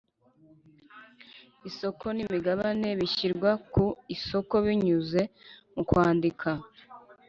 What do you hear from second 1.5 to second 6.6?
Isoko n’imigabane bishyirwa ku isoko binyuze mu kwandika